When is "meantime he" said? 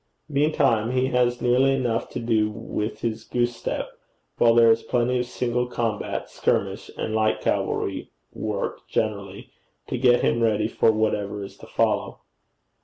0.29-1.09